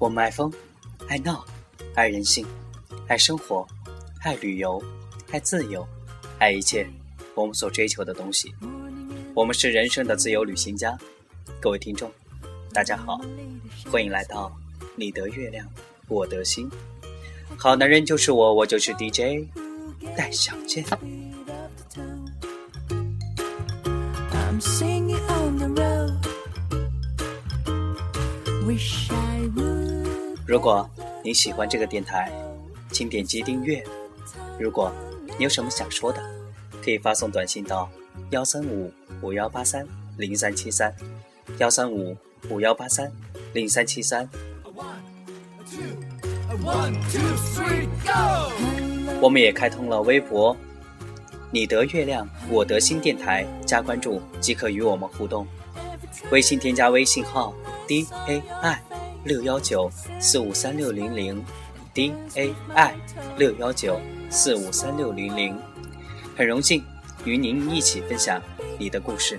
[0.00, 0.50] 我们爱疯，
[1.08, 1.44] 爱闹，
[1.94, 2.46] 爱人性，
[3.06, 3.68] 爱生活，
[4.22, 4.82] 爱旅游，
[5.30, 5.86] 爱自由，
[6.38, 6.88] 爱一切
[7.34, 8.54] 我们所追求的东西。
[9.34, 10.96] 我们是人生的自由旅行家。
[11.60, 12.10] 各位听众，
[12.72, 13.20] 大家好，
[13.92, 14.50] 欢迎来到
[14.96, 15.68] 你得月亮，
[16.08, 16.66] 我得心。
[17.58, 19.46] 好男人就是我，我就是 DJ
[20.16, 20.82] 戴小健。
[30.50, 30.90] 如果
[31.22, 32.28] 你喜欢这个电台，
[32.90, 33.86] 请点击订阅。
[34.58, 34.90] 如果
[35.38, 36.20] 你有什么想说的，
[36.82, 37.88] 可以发送短信到
[38.30, 39.86] 幺三五五幺八三
[40.18, 40.92] 零三七三，
[41.58, 42.16] 幺三五
[42.48, 43.12] 五幺八三
[43.52, 44.28] 零三七三。
[49.20, 50.56] 我们也开通了微博，
[51.52, 55.46] 你得月亮，我得心电台，加关注即可与我们互动。
[56.32, 57.54] 微信添加微信号
[57.86, 58.82] d a i
[59.22, 61.44] 六幺九四五三六零零
[61.92, 62.94] d a i
[63.36, 65.54] 六幺九四五三六零零，
[66.34, 66.82] 很荣幸
[67.26, 68.40] 与您一起分享
[68.78, 69.38] 你的故事。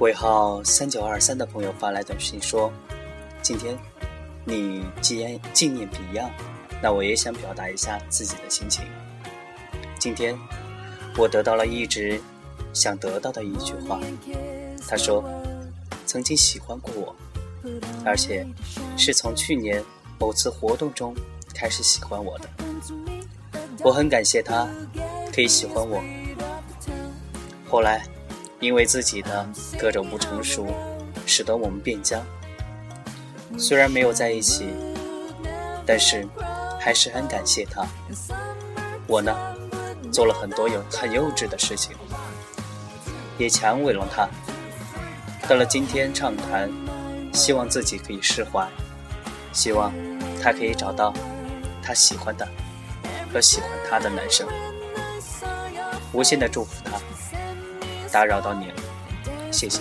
[0.00, 2.72] 尾号三九二三的朋友发来短信说。
[3.42, 3.76] 今天，
[4.44, 6.30] 你既然纪念 Beyond，
[6.82, 8.84] 那我也想表达一下自己的心情。
[9.98, 10.38] 今天，
[11.16, 12.20] 我得到了一直
[12.72, 14.00] 想得到的一句话。
[14.88, 15.22] 他说
[16.06, 17.14] ：“曾经喜欢过我，
[18.04, 18.46] 而且
[18.96, 19.84] 是从去年
[20.18, 21.14] 某次活动中
[21.54, 22.48] 开始喜欢我的。
[23.82, 24.66] 我很感谢他
[25.34, 26.02] 可以喜欢我。
[27.68, 28.06] 后来，
[28.58, 29.46] 因为自己的
[29.78, 30.66] 各种不成熟，
[31.26, 32.24] 使得我们变僵。”
[33.58, 34.68] 虽然没有在一起，
[35.86, 36.26] 但是
[36.78, 37.86] 还是很感谢他。
[39.06, 39.34] 我呢，
[40.12, 41.94] 做了很多有很幼稚的事情，
[43.38, 44.28] 也强吻了他。
[45.48, 46.70] 到了今天畅谈，
[47.32, 48.68] 希望自己可以释怀，
[49.52, 49.92] 希望
[50.42, 51.12] 他可以找到
[51.82, 52.48] 他喜欢的
[53.32, 54.46] 和喜欢他的男生。
[56.12, 56.98] 无限的祝福他。
[58.12, 58.74] 打扰到你了，
[59.52, 59.80] 谢谢。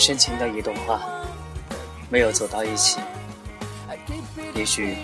[0.00, 0.98] 深情的一段话，
[2.08, 2.98] 没有走到一起，
[4.54, 4.96] 也许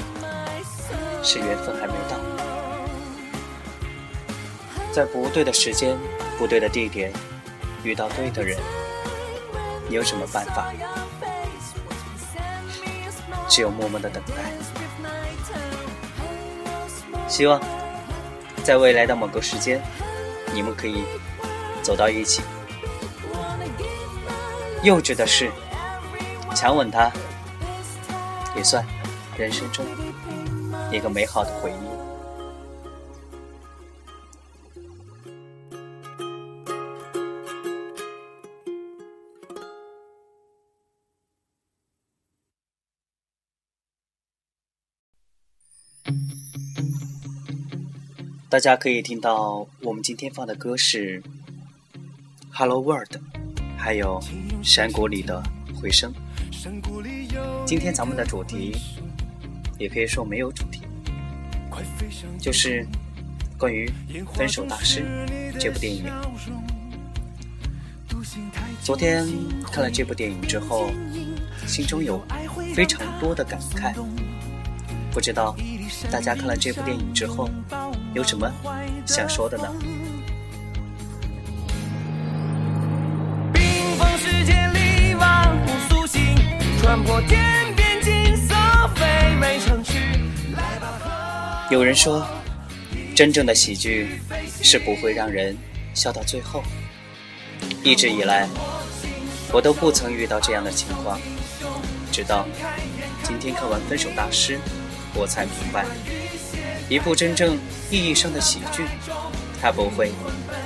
[1.23, 2.17] 是缘分还没到，
[4.91, 5.99] 在不对的时间、
[6.39, 7.13] 不对的地点
[7.85, 8.59] 遇到对的人，
[9.87, 10.73] 你有什么办法？
[13.49, 14.35] 只有默默的等待。
[17.29, 17.61] 希望
[18.65, 19.83] 在未来的某个时间，
[20.55, 21.05] 你们可以
[21.83, 22.41] 走到一起。
[24.87, 25.51] 幼稚的事，
[26.55, 27.11] 强吻他，
[28.55, 28.87] 也算
[29.37, 29.85] 人生中
[30.93, 31.75] 一个美好的回忆。
[48.49, 51.21] 大家可以听到，我们今天放的歌是
[52.53, 53.17] 《Hello World》。
[53.87, 54.21] 还有
[54.65, 55.41] 山谷里的
[55.81, 56.13] 回声。
[57.65, 58.77] 今天咱们的主题，
[59.79, 60.83] 也可以说没有主题，
[62.37, 62.85] 就是
[63.57, 63.89] 关于
[64.35, 65.05] 《分手大师》
[65.57, 66.07] 这部电影。
[68.83, 69.25] 昨天
[69.71, 70.91] 看了这部电影之后，
[71.65, 72.21] 心中有
[72.75, 73.95] 非常多的感慨。
[75.13, 75.55] 不知道
[76.11, 77.49] 大家看了这部电影之后，
[78.15, 78.53] 有什么
[79.07, 79.73] 想说的呢？
[91.69, 92.27] 有人说，
[93.15, 94.21] 真正的喜剧
[94.63, 95.57] 是不会让人
[95.95, 96.63] 笑到最后。
[97.83, 98.49] 一直以来，
[99.53, 101.21] 我都不曾遇到这样的情况，
[102.13, 102.47] 直到
[103.25, 104.57] 今天看完《分手大师》，
[105.13, 105.85] 我才明白，
[106.89, 107.59] 一部真正
[107.91, 108.85] 意义上的喜剧，
[109.61, 110.13] 它不会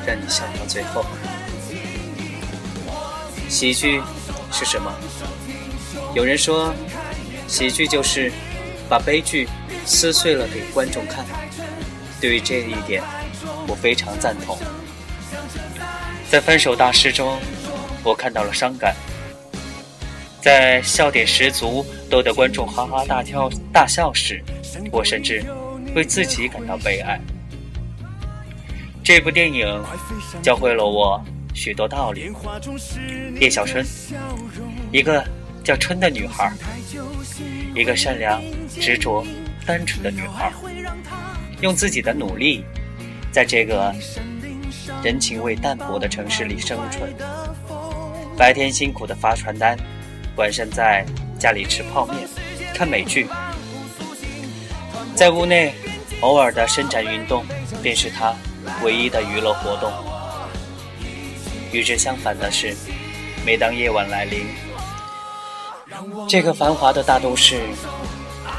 [0.06, 1.04] 让你笑到最后。
[3.48, 4.00] 喜剧
[4.52, 4.92] 是什么？
[6.12, 6.74] 有人说，
[7.46, 8.32] 喜剧就是
[8.88, 9.48] 把悲剧
[9.84, 11.24] 撕碎了给观众看。
[12.20, 13.02] 对于这一点，
[13.68, 14.58] 我非常赞同。
[16.28, 17.38] 在《分手大师》中，
[18.02, 18.92] 我看到了伤感；
[20.40, 24.42] 在笑点十足、逗得观众哈哈大跳大笑时，
[24.90, 25.44] 我甚至
[25.94, 27.20] 为自己感到悲哀。
[29.02, 29.82] 这部电影
[30.42, 31.22] 教会了我
[31.54, 32.32] 许多道理。
[33.40, 33.84] 叶小春，
[34.92, 35.24] 一个
[35.62, 36.52] 叫春的女孩，
[37.74, 38.42] 一个善良、
[38.80, 39.24] 执着、
[39.66, 40.52] 单纯的女孩，
[41.60, 42.64] 用自己的努力，
[43.30, 43.94] 在这个
[45.02, 47.14] 人情味淡薄的城市里生存。
[48.36, 49.76] 白天辛苦的发传单，
[50.36, 51.04] 晚上在
[51.38, 52.28] 家里吃泡面、
[52.74, 53.26] 看美剧，
[55.14, 55.74] 在屋内
[56.20, 57.44] 偶尔的伸展运动，
[57.82, 58.34] 便是他。
[58.82, 59.90] 唯一的娱乐活动。
[61.72, 62.76] 与之相反的是，
[63.44, 64.44] 每当夜晚来临，
[66.28, 67.60] 这个繁华的大都市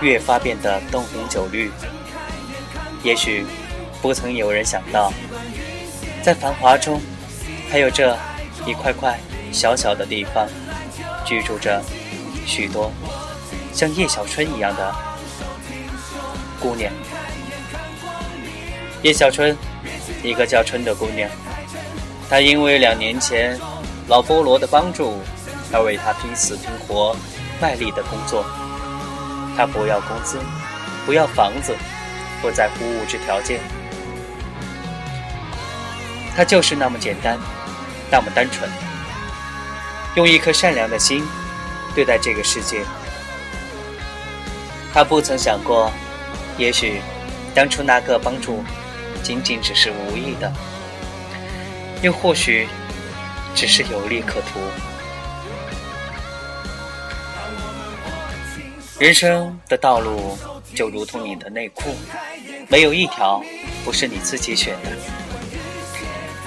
[0.01, 1.71] 越发变得灯红酒绿。
[3.03, 3.45] 也许
[4.01, 5.11] 不曾有人想到，
[6.21, 6.99] 在繁华中，
[7.69, 8.17] 还有这
[8.65, 9.19] 一块块
[9.51, 10.47] 小小的地方，
[11.25, 11.81] 居住着
[12.45, 12.91] 许多
[13.73, 14.95] 像叶小春一样的
[16.59, 16.91] 姑娘。
[19.01, 19.55] 叶小春。
[20.23, 21.27] 一个叫春的姑娘，
[22.29, 23.59] 她因为两年前
[24.07, 25.19] 老菠萝的帮助，
[25.73, 27.15] 而为他拼死拼活、
[27.62, 28.44] 卖力的工作。
[29.56, 30.40] 他不要工资，
[31.06, 31.75] 不要房子，
[32.42, 33.60] 不在乎物质条件，
[36.36, 37.38] 他就是那么简单，
[38.10, 38.69] 那么单纯，
[40.16, 41.24] 用一颗善良的心
[41.94, 42.84] 对待这个世界。
[44.94, 45.92] 他不曾想过，
[46.58, 47.02] 也许
[47.54, 48.63] 当初那个帮助。
[49.24, 50.52] 仅仅只是无意的，
[52.02, 52.68] 又或许
[53.54, 54.60] 只是有利可图。
[59.01, 60.38] 人生的道路
[60.75, 61.95] 就如同你的内裤，
[62.68, 63.44] 没有一条
[63.83, 64.92] 不是你自己选的。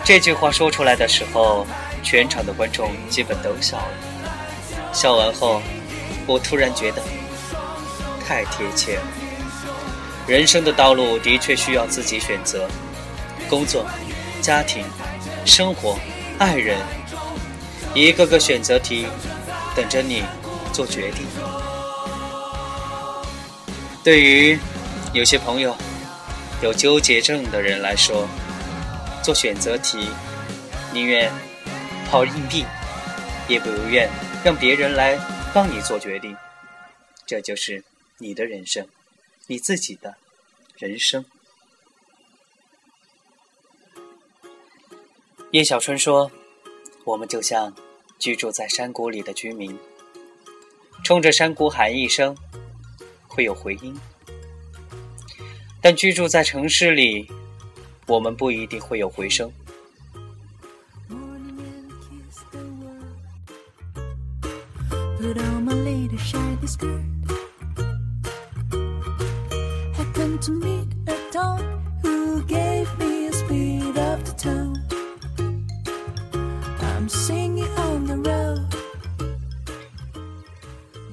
[0.04, 1.66] 这句话说出来的时候，
[2.00, 3.88] 全场的观众基本都笑了。
[4.92, 5.60] 笑完后，
[6.28, 7.02] 我突然觉得
[8.24, 9.02] 太贴切了。
[10.28, 12.68] 人生的道路的确需要自己选择，
[13.50, 13.84] 工作、
[14.40, 14.84] 家庭、
[15.44, 15.98] 生活、
[16.38, 16.78] 爱人，
[17.94, 19.08] 一个个选择题
[19.74, 20.22] 等着你
[20.72, 21.26] 做决定。
[24.04, 24.58] 对于
[25.14, 25.74] 有些朋友
[26.62, 28.28] 有纠结症的人来说，
[29.22, 30.08] 做选择题
[30.92, 31.32] 宁愿
[32.10, 32.66] 抛硬币，
[33.48, 34.10] 也不愿
[34.44, 35.18] 让别人来
[35.54, 36.36] 帮你做决定。
[37.24, 37.82] 这就是
[38.18, 38.86] 你的人生。
[39.46, 40.16] 你自己的
[40.76, 41.24] 人生。
[45.50, 46.30] 叶小春说
[47.04, 47.74] ：“我们就像
[48.18, 49.78] 居住在山谷里的居民，
[51.02, 52.36] 冲着山谷喊一声，
[53.34, 53.92] 会有回音；
[55.80, 57.28] 但居住在城市里，
[58.06, 59.50] 我们不一定会有回声。”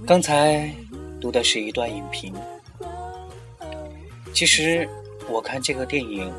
[0.08, 0.76] 刚才
[1.22, 2.34] 读的是一段影评。
[4.34, 4.90] 其实
[5.30, 6.34] 我看这个电影，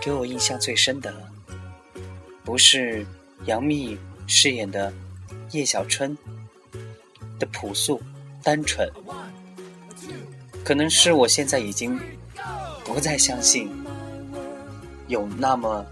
[0.00, 1.12] 给我印象最深的，
[2.42, 3.06] 不是
[3.44, 4.92] 杨幂饰演的
[5.50, 6.16] 叶小春
[7.38, 8.00] 的朴素
[8.42, 8.90] 单纯。
[10.64, 12.00] 可能是我现在已经
[12.84, 13.70] 不再相信
[15.06, 15.84] 有那么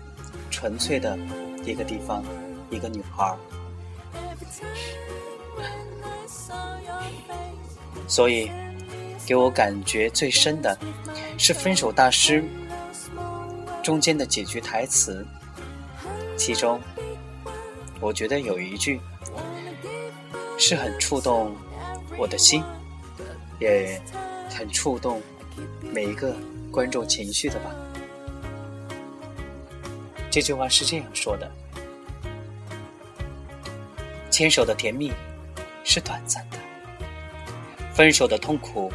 [0.50, 1.16] 纯粹的
[1.64, 2.25] 一个地方，
[2.70, 3.37] 一个女孩。
[8.06, 8.50] 所以，
[9.26, 10.78] 给我感觉最深的
[11.38, 12.42] 是《分手大师》
[13.82, 15.26] 中间的几句台词，
[16.37, 16.80] 其中
[18.00, 19.00] 我觉得有一句
[20.58, 21.54] 是很触动
[22.16, 22.62] 我的心，
[23.61, 24.00] 也。
[24.56, 25.20] 很触动
[25.80, 26.32] 每一个
[26.70, 27.75] 观众情绪的吧？
[30.30, 31.50] 这句话是这样说的
[34.30, 35.12] ：“牵手的甜蜜
[35.82, 36.58] 是短暂的，
[37.94, 38.92] 分手的痛苦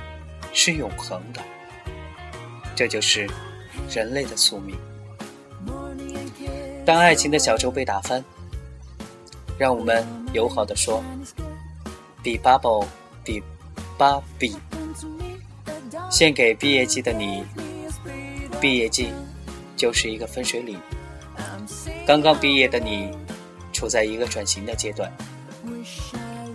[0.53, 1.41] 是永恒的。
[2.75, 3.27] 这就是
[3.89, 4.77] 人类的宿命。
[6.86, 8.24] 当爱情的小舟被打翻，
[9.58, 11.03] 让我们友好的说：
[12.22, 12.86] 比 bubble，
[13.24, 13.41] 比
[13.98, 14.56] 芭比。”
[16.10, 17.44] 献给毕业季的你，
[18.60, 19.13] 毕业季
[19.77, 20.79] 就是一个分水岭。
[22.06, 23.12] 刚刚毕业的你，
[23.72, 25.12] 处在一个转型的阶段。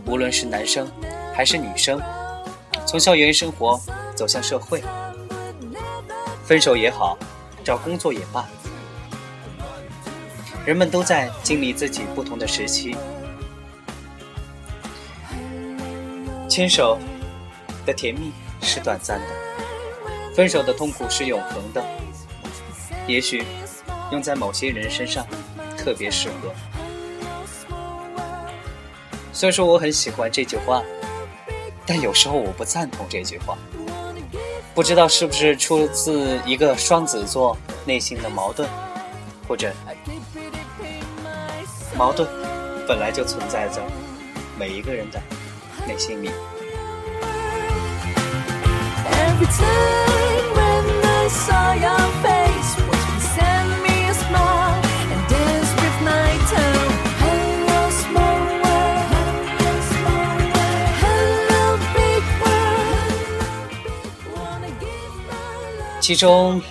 [0.06, 0.90] 无论是男生
[1.32, 2.00] 还是女生，
[2.86, 3.80] 从校园生活
[4.14, 4.82] 走向社会，
[6.44, 7.18] 分手也好，
[7.64, 8.46] 找工作也罢，
[10.64, 12.96] 人们都在经历自己不同的时期。
[16.48, 16.98] 牵手
[17.84, 18.30] 的甜蜜
[18.62, 19.26] 是短暂的。
[20.36, 21.84] 分手的痛苦是永恒的。
[23.06, 23.44] 也许
[24.12, 25.26] 用在某些人身上
[25.76, 26.52] 特别适合。
[29.32, 30.82] 虽说我很喜欢这句话，
[31.86, 33.56] 但有时候我不赞同这句话。
[34.74, 38.68] 不知道是不是出自一个双子座内心的矛盾，
[39.46, 39.72] 或者
[41.96, 42.28] 矛盾
[42.88, 43.80] 本来就存在着
[44.58, 45.22] 每一个人的
[45.86, 46.30] 内心里。
[66.06, 66.60] 其中，《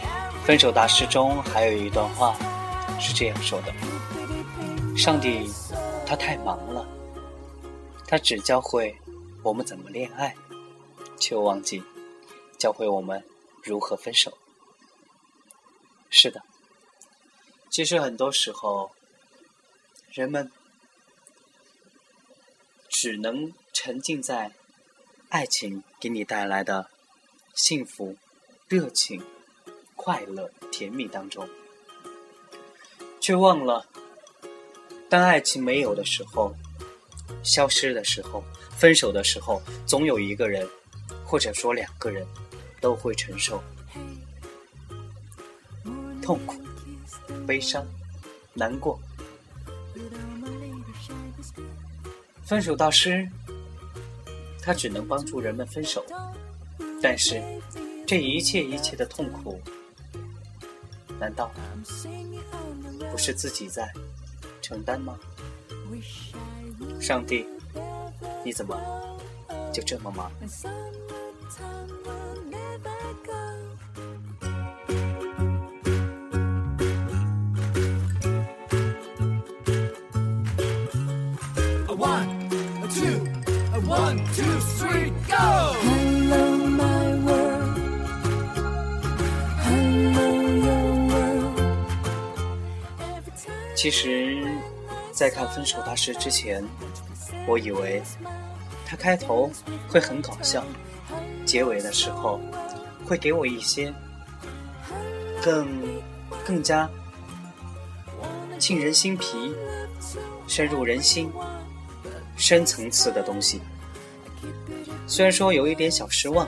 [0.46, 2.38] 分手大师》中还有一段话
[3.00, 3.74] 是这样说的
[4.96, 5.50] ：“上帝，
[6.06, 6.88] 他太忙了，
[8.06, 8.96] 他只教会
[9.42, 10.36] 我们怎么恋爱，
[11.20, 11.82] 却忘记
[12.60, 13.25] 教会我们
[13.63, 14.38] 如何分手。”
[16.12, 16.44] 是的，
[17.72, 18.92] 其实很多时候，
[20.12, 20.52] 人们
[22.88, 24.52] 只能沉浸在
[25.30, 26.92] 爱情给你带来的
[27.56, 28.16] 幸福。
[28.74, 29.22] 热情、
[29.96, 31.48] 快乐、甜蜜当中，
[33.20, 33.86] 却忘了，
[35.08, 36.51] 当爱情没有的时候，
[37.44, 38.44] 消失的时候，
[38.75, 40.68] 分手的时候，总有一个人，
[41.24, 42.25] 或者说两个人，
[42.82, 43.63] 都会承受
[46.20, 46.60] 痛苦、
[47.46, 47.86] 悲伤、
[48.56, 49.00] 难过。
[52.44, 53.30] 分手大师，
[54.63, 56.03] 他只能帮助人们分手，
[57.03, 57.39] 但是。
[58.05, 59.60] 这一切一切的痛苦
[61.19, 61.51] 难道
[63.12, 63.91] 不是自己在
[64.62, 65.17] 承担吗？
[67.00, 67.45] 上帝
[68.43, 68.79] 你怎么
[69.72, 70.31] 就这么忙
[81.95, 82.50] ？One
[82.89, 83.19] two
[83.88, 85.73] one two three go!
[93.84, 94.42] 其实，
[95.12, 96.63] 在看《分手大师》之前，
[97.46, 98.02] 我以为
[98.86, 99.52] 他开头
[99.90, 100.63] 会很搞笑，
[101.46, 102.40] 结尾的时候
[103.06, 103.94] 会给我一些
[105.44, 105.68] 更
[106.46, 106.90] 更加
[108.58, 109.54] 沁人心脾、
[110.48, 111.30] 深入人心、
[112.38, 113.60] 深层次的东西。
[115.08, 116.48] 虽然说有一点小失望，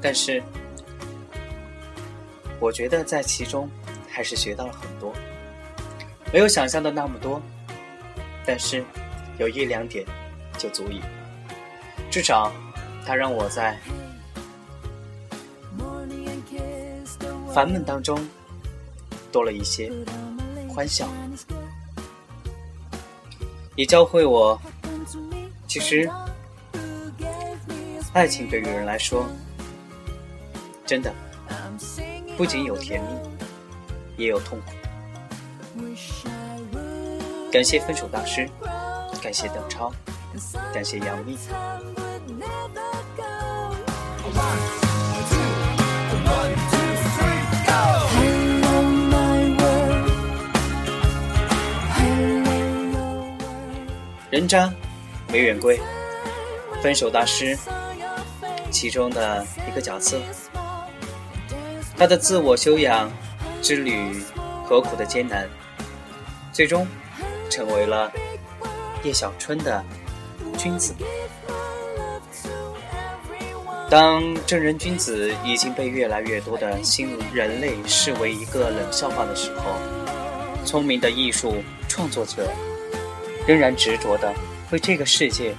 [0.00, 0.40] 但是
[2.60, 3.68] 我觉得在其中
[4.08, 5.12] 还是学到了很多。
[6.34, 7.40] 没有想象的那么多，
[8.44, 8.84] 但是
[9.38, 10.04] 有一两点
[10.58, 11.00] 就足以。
[12.10, 12.52] 至少，
[13.06, 13.78] 它让我在
[17.54, 18.18] 烦闷当中
[19.30, 19.92] 多了一些
[20.68, 21.08] 欢笑，
[23.76, 24.60] 也教会我，
[25.68, 26.10] 其实
[28.12, 29.24] 爱情对于人来说，
[30.84, 31.14] 真的
[32.36, 33.08] 不仅有甜蜜，
[34.16, 34.72] 也有痛苦。
[37.50, 38.48] 感谢分手大师，
[39.22, 39.92] 感谢邓超，
[40.72, 41.38] 感谢杨幂。
[54.30, 54.68] 人渣
[55.28, 55.80] 梅远贵，
[56.82, 57.56] 分手大师
[58.68, 60.20] 其中的一个角色，
[61.96, 63.08] 他的自我修养
[63.62, 64.20] 之旅
[64.64, 65.48] 何苦的艰难，
[66.54, 66.86] 最终。
[67.50, 68.10] 成为了
[69.04, 69.84] 叶小春的
[70.58, 70.92] 君子。
[73.88, 79.76] 当正人君子已经被越来越多的新人类视为一个冷笑话的时候，
[80.64, 82.50] 聪明的艺术创作者
[83.46, 84.34] 仍然执着的
[84.72, 85.54] 为这个世界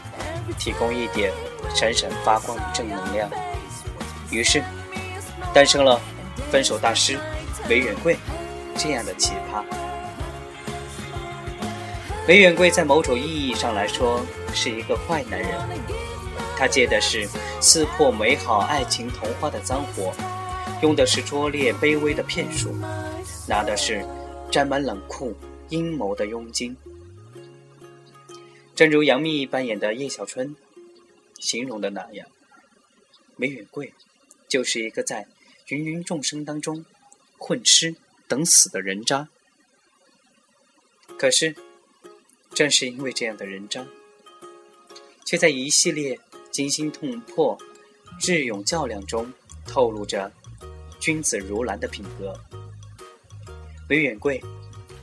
[0.59, 1.31] 提供一点
[1.73, 3.29] 闪闪发光的正能量。
[4.31, 4.61] 于是，
[5.53, 6.01] 诞生了
[6.51, 7.17] 分手大师
[7.69, 8.17] 韦远贵
[8.75, 9.63] 这样的奇葩。
[12.27, 15.51] 梅远贵在某种意义上来说是一个坏男人，
[16.57, 17.29] 他借的是
[17.61, 20.11] 撕破美好爱情童话的脏活，
[20.81, 22.75] 用的是拙劣卑微的骗术，
[23.47, 24.03] 拿的是
[24.51, 25.35] 沾满冷酷
[25.69, 26.75] 阴谋的佣金。
[28.73, 30.55] 正如杨幂扮演的叶小春
[31.39, 32.27] 形容的那样，
[33.35, 33.93] 梅远贵
[34.49, 35.27] 就是一个在
[35.67, 36.83] 芸芸众生当中
[37.37, 37.95] 混吃
[38.27, 39.29] 等死的人渣。
[41.19, 41.55] 可是。
[42.55, 43.85] 正是因为这样的人渣，
[45.25, 46.17] 却在一系列
[46.49, 47.57] 惊心动魄、
[48.17, 49.31] 智勇较量中
[49.67, 50.31] 透露着
[50.97, 52.33] 君子如兰的品格。
[53.89, 54.41] 韦远贵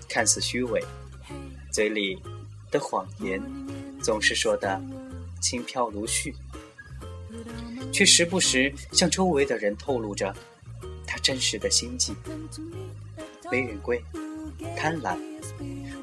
[0.09, 0.83] 看似虚伪，
[1.71, 2.19] 嘴里
[2.71, 3.41] 的谎言
[4.03, 4.83] 总是说的
[5.41, 6.35] 轻飘如絮，
[7.93, 10.35] 却时不时向周围的人透露着
[11.07, 12.15] 他真实的心迹。
[13.51, 14.03] 韦远贵
[14.75, 15.19] 贪婪，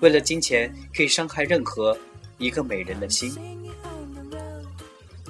[0.01, 1.97] 为了金钱可以伤害任何
[2.37, 3.35] 一个美人的心，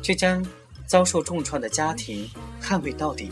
[0.01, 0.45] 却将
[0.85, 2.29] 遭受重创的家庭
[2.61, 3.31] 捍卫到底。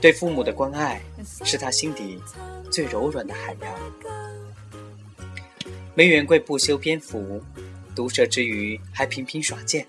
[0.00, 1.00] 对父母的关爱
[1.44, 2.18] 是他心底
[2.70, 3.74] 最柔软的海洋。
[5.94, 7.42] 梅元贵不修边幅，
[7.94, 9.86] 毒舌之余还频频耍剑，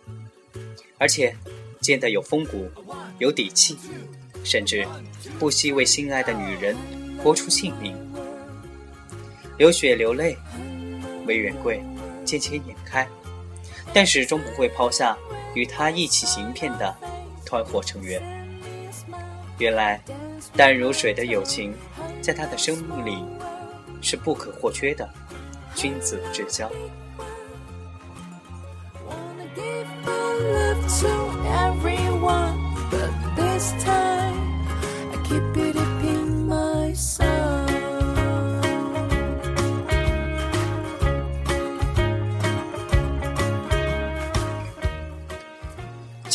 [0.98, 1.36] 而且
[1.82, 2.70] 剑得有风骨、
[3.20, 3.76] 有底气，
[4.44, 4.88] 甚至
[5.40, 6.78] 不惜为心爱的女人
[7.18, 7.94] 豁出性命，
[9.58, 10.38] 流血流泪。
[11.26, 11.82] 梅远贵
[12.24, 13.08] 渐渐眼开，
[13.94, 15.18] 但始终不会抛下
[15.56, 16.96] 与他一起行骗的
[17.46, 18.22] 团伙成员。
[19.58, 20.00] 原来，
[20.56, 21.74] 淡如水的友情，
[22.22, 23.26] 在他的生命里
[24.02, 25.10] 是不可或缺的
[25.74, 26.70] 君子之交。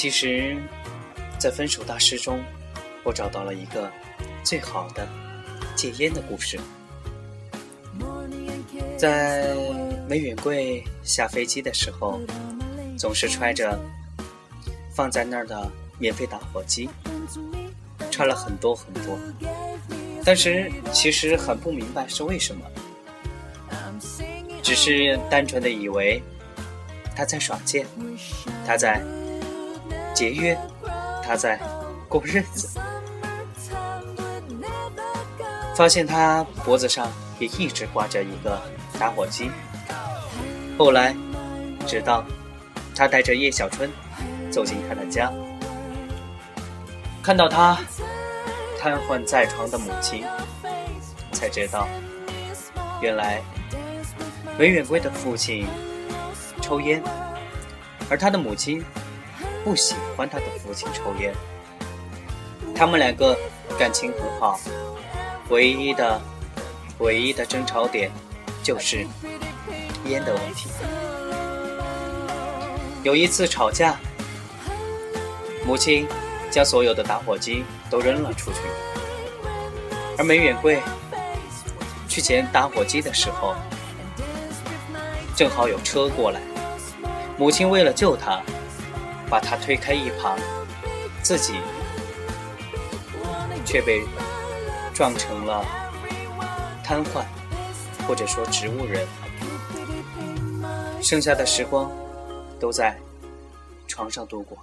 [0.00, 0.56] 其实，
[1.38, 2.42] 在分手大师中。
[3.04, 3.90] 我找到了一个
[4.42, 5.06] 最好的
[5.76, 6.58] 戒烟的故事。
[8.96, 9.54] 在
[10.08, 12.18] 梅远贵下飞机的时候，
[12.96, 13.78] 总是揣着
[14.90, 16.88] 放在那儿的免费打火机，
[18.10, 19.18] 揣了很多很多。
[20.24, 22.62] 但是其实很不明白是为什么，
[24.62, 26.22] 只是单纯的以为
[27.14, 27.86] 他在耍贱，
[28.66, 29.02] 他在
[30.14, 30.58] 节约，
[31.22, 31.58] 他在
[32.08, 32.80] 过日子。
[35.76, 38.60] 发现他脖子上也一直挂着一个
[38.98, 39.50] 打火机。
[40.76, 41.14] 后来，
[41.86, 42.24] 直到
[42.94, 43.90] 他带着叶小春
[44.50, 45.32] 走进他的家，
[47.22, 47.78] 看到他
[48.78, 50.24] 瘫痪在床的母亲，
[51.32, 51.88] 才知道，
[53.00, 53.40] 原来
[54.58, 55.66] 韦远贵的父亲
[56.60, 57.02] 抽烟，
[58.10, 58.84] 而他的母亲
[59.64, 61.34] 不喜欢他的父亲抽烟。
[62.74, 63.36] 他们两个
[63.78, 64.58] 感情很好。
[65.50, 66.20] 唯一的、
[66.98, 68.08] 唯一的争吵点
[68.62, 69.04] 就是
[70.04, 70.70] 烟的问题。
[73.02, 73.98] 有一次吵架，
[75.66, 76.06] 母亲
[76.50, 78.58] 将所有的打火机都扔了出去，
[80.16, 80.80] 而梅远贵
[82.08, 83.56] 去捡打火机的时候，
[85.34, 86.40] 正好有车过来，
[87.36, 88.40] 母亲为了救他，
[89.30, 90.36] 把他推开一旁，
[91.22, 91.54] 自己
[93.64, 94.04] 却被。
[94.92, 95.64] 撞成了
[96.84, 97.24] 瘫痪，
[98.06, 99.06] 或者说植物人，
[101.00, 101.90] 剩下的时光
[102.58, 102.94] 都在
[103.88, 104.58] 床上度过。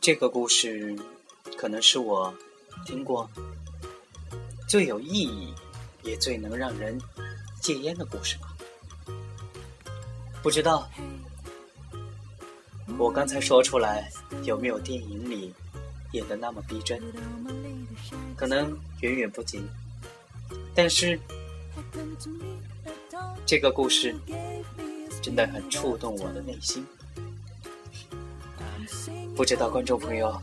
[0.00, 0.96] 这个故事
[1.56, 2.32] 可能是我
[2.86, 3.28] 听过。
[4.68, 5.52] 最有意义，
[6.02, 7.00] 也最能让人
[7.60, 8.54] 戒烟的故事吧？
[10.42, 10.88] 不知道
[12.98, 14.10] 我刚才说出来
[14.44, 15.52] 有没有电影里
[16.12, 17.02] 演的那么逼真？
[18.36, 19.62] 可能远远不及，
[20.74, 21.18] 但是
[23.44, 24.14] 这个故事
[25.22, 26.86] 真的很触动我的内心。
[29.38, 30.36] 不知道观众朋友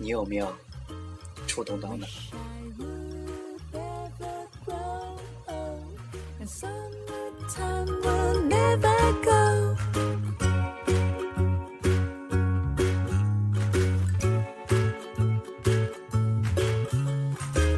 [0.00, 0.52] 你有没有
[1.46, 2.04] 触动到呢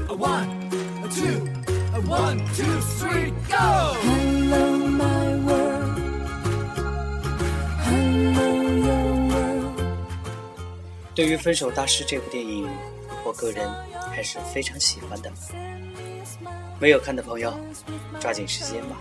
[0.09, 0.71] ？One
[1.11, 1.45] two
[2.09, 4.16] one two three go!
[11.17, 12.69] 对于《分手大师》这部电影，
[13.25, 13.67] 我个人
[14.11, 15.33] 还是非常喜欢的。
[16.79, 17.59] 没有看的朋友，
[18.21, 19.01] 抓紧时间吧。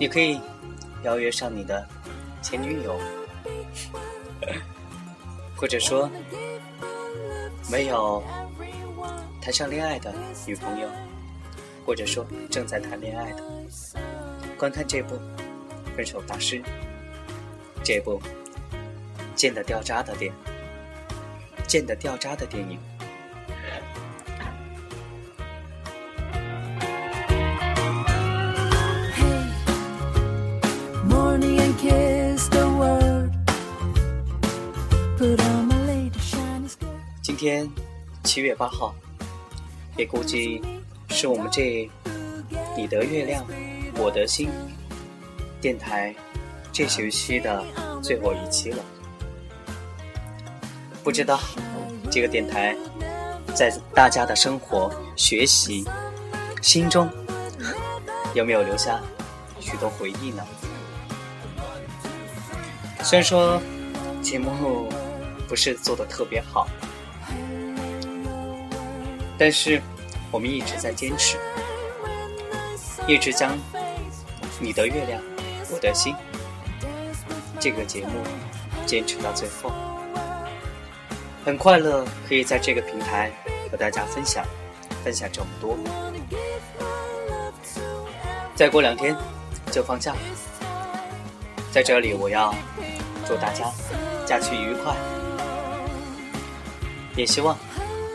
[0.00, 0.40] 你可以
[1.04, 1.86] 邀约上你的
[2.42, 2.98] 前女友，
[5.56, 6.10] 或者说
[7.70, 8.20] 没有
[9.40, 10.12] 谈上恋爱的
[10.44, 10.88] 女朋友，
[11.86, 13.44] 或者说正在谈恋爱的，
[14.58, 15.14] 观看这部
[15.96, 16.56] 《分手大师》，
[17.84, 18.20] 这部
[19.36, 20.47] 贱得掉渣的电影，
[21.68, 22.78] 见的掉渣的电影。
[37.22, 37.70] 今天
[38.24, 38.92] 七月八号
[39.96, 40.60] 也估计
[41.10, 41.88] 是我们这
[42.76, 43.46] 你的月亮
[43.96, 44.48] 我的心
[45.60, 46.12] 电台
[46.72, 47.64] 这学期的
[48.02, 48.97] 最后一期了。
[51.08, 51.40] 不知道
[52.10, 52.76] 这个电台
[53.54, 55.82] 在大家的生活、学习、
[56.60, 57.08] 心中
[58.34, 59.00] 有没有留下
[59.58, 60.46] 许多回忆呢？
[63.02, 63.58] 虽然说
[64.20, 64.86] 节目
[65.48, 66.68] 不是做的特别好，
[69.38, 69.80] 但是
[70.30, 71.38] 我们一直在坚持，
[73.06, 73.56] 一直将
[74.60, 75.22] 你的月亮，
[75.72, 76.14] 我的心
[77.58, 78.12] 这个节目
[78.84, 79.72] 坚持到最后。
[81.48, 83.32] 很快乐可以在这个平台
[83.70, 84.44] 和大家分享，
[85.02, 85.78] 分享这么多。
[88.54, 89.16] 再过两天
[89.70, 90.18] 就放假了，
[91.72, 92.54] 在这里我要
[93.26, 93.64] 祝大家
[94.26, 94.94] 假期愉快，
[97.16, 97.56] 也希望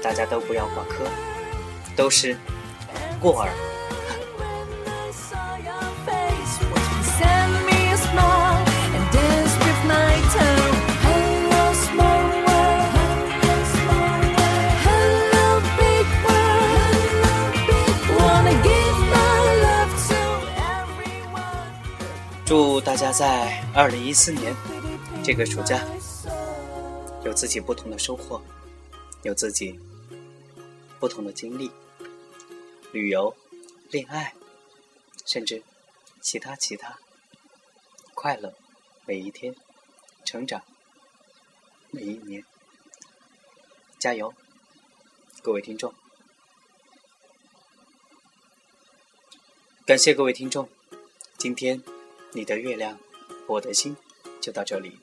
[0.03, 1.03] 大家都不要挂科，
[1.95, 2.37] 都是
[3.19, 3.72] 过儿。
[23.13, 24.55] 在二零一四年
[25.23, 25.79] 这个暑假
[27.23, 28.41] 有自己不同的收获，
[29.21, 29.79] 有自己
[30.99, 31.71] 不同的经历，
[32.91, 33.35] 旅游、
[33.91, 34.33] 恋爱，
[35.27, 35.63] 甚至
[36.21, 36.97] 其他其他，
[38.15, 38.51] 快乐
[39.05, 39.55] 每一天，
[40.25, 40.63] 成长
[41.91, 42.43] 每一年，
[43.99, 44.33] 加油，
[45.43, 45.93] 各位听众！
[49.85, 50.67] 感谢各位听众，
[51.37, 51.83] 今天
[52.35, 52.97] 你的月亮，
[53.47, 53.95] 我的心
[54.41, 54.97] 就到这里。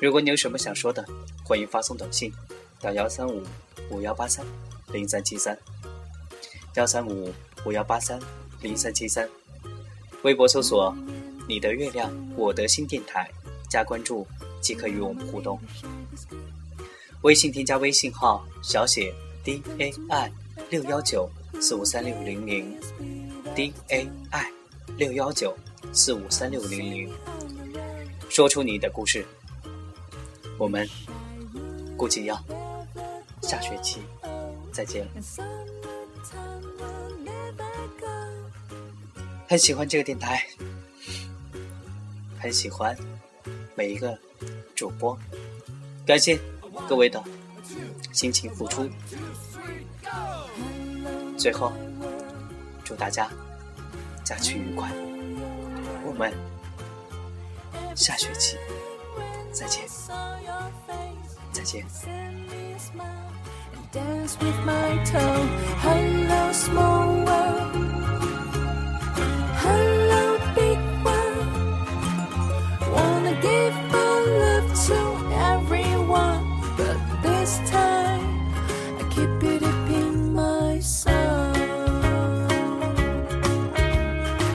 [0.00, 1.04] 如果你有什么想说的，
[1.44, 2.32] 欢迎发送短信
[2.80, 3.42] 到幺三五
[3.90, 4.46] 五幺八三
[4.92, 5.58] 零三七三，
[6.76, 7.32] 幺三五
[7.64, 8.20] 五幺八三
[8.60, 9.28] 零三七三。
[10.22, 10.94] 微博搜索
[11.48, 13.28] “你的月亮我的心电台”，
[13.68, 14.24] 加关注
[14.60, 15.58] 即可与我们互动。
[17.22, 20.32] 微信添加微信号小写 D A I
[20.70, 21.28] 六幺九
[21.60, 22.80] 四五三六零零
[23.54, 24.52] D A I
[24.96, 25.56] 六幺九
[25.92, 27.12] 四五三六零零，
[28.28, 29.26] 说出你的故事。
[30.58, 30.88] 我们
[31.96, 32.36] 估计要
[33.42, 34.00] 下学期
[34.70, 35.10] 再见了。
[39.48, 40.46] 很喜欢这个电台，
[42.38, 42.96] 很喜欢
[43.74, 44.18] 每一个
[44.74, 45.18] 主播，
[46.06, 46.38] 感谢
[46.88, 47.22] 各位的
[48.12, 48.88] 辛勤付出。
[51.36, 51.72] 最后，
[52.84, 53.28] 祝大家
[54.24, 54.90] 假期愉快，
[56.04, 56.32] 我们
[57.94, 58.56] 下学期
[59.52, 59.86] 再见，
[61.52, 61.86] 再见。
[63.74, 65.48] and dance with my tongue.
[65.80, 68.01] Hello, small world.